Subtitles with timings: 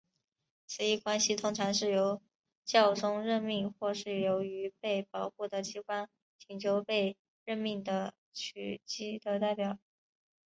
[0.65, 2.23] 此一关系通常是由
[2.65, 9.77] 教宗任命或是由于被保护的机关请求被任命的枢机的代表。